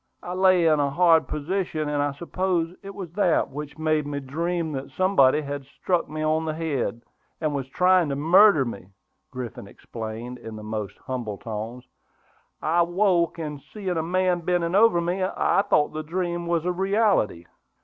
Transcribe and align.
I 0.23 0.33
lay 0.33 0.65
in 0.65 0.79
a 0.79 0.89
hard 0.89 1.27
position, 1.27 1.87
and 1.87 2.01
I 2.01 2.11
suppose 2.13 2.75
it 2.81 2.95
was 2.95 3.11
that 3.11 3.51
which 3.51 3.77
made 3.77 4.07
me 4.07 4.19
dream 4.19 4.71
that 4.71 4.89
somebody 4.89 5.41
had 5.41 5.63
struck 5.65 6.09
me 6.09 6.23
on 6.23 6.43
the 6.45 6.55
head, 6.55 7.03
and 7.39 7.53
was 7.53 7.67
trying 7.69 8.09
to 8.09 8.15
murder 8.15 8.65
me," 8.65 8.87
Griffin 9.29 9.67
explained, 9.67 10.39
in 10.39 10.55
the 10.55 10.63
most 10.63 10.97
humble 11.05 11.37
tones. 11.37 11.85
"I 12.63 12.81
woke, 12.81 13.37
and 13.37 13.61
seeing 13.61 13.89
a 13.95 14.01
man 14.01 14.39
bending 14.39 14.73
over 14.73 15.01
me, 15.01 15.21
I 15.23 15.61
thought 15.69 15.93
the 15.93 16.01
dream 16.01 16.47
was 16.47 16.65
a 16.65 16.71
reality." 16.71 17.45